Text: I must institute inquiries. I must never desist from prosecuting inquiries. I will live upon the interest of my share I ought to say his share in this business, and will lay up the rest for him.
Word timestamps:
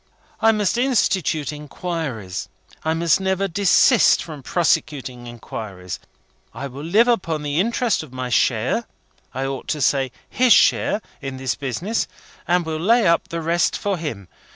I 0.39 0.51
must 0.51 0.79
institute 0.79 1.53
inquiries. 1.53 2.49
I 2.83 2.95
must 2.95 3.21
never 3.21 3.47
desist 3.47 4.23
from 4.23 4.41
prosecuting 4.41 5.27
inquiries. 5.27 5.99
I 6.55 6.65
will 6.65 6.81
live 6.83 7.07
upon 7.07 7.43
the 7.43 7.59
interest 7.59 8.01
of 8.01 8.11
my 8.11 8.29
share 8.29 8.85
I 9.31 9.45
ought 9.45 9.67
to 9.67 9.79
say 9.79 10.11
his 10.27 10.53
share 10.53 11.03
in 11.21 11.37
this 11.37 11.53
business, 11.53 12.07
and 12.47 12.65
will 12.65 12.79
lay 12.79 13.05
up 13.05 13.27
the 13.27 13.41
rest 13.41 13.77
for 13.77 13.95
him. 13.95 14.27